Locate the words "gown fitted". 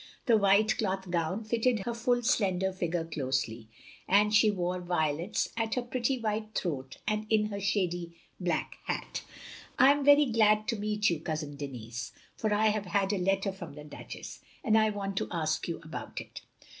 1.11-1.81